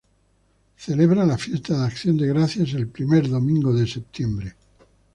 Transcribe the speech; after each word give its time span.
Celebra 0.77 1.27
las 1.27 1.43
Fiestas 1.43 1.77
de 1.77 1.85
Acción 1.85 2.17
de 2.17 2.25
Gracias 2.25 2.73
el 2.73 2.87
primer 2.87 3.29
domingo 3.29 3.71
de 3.71 3.85
septiembre. 3.85 4.55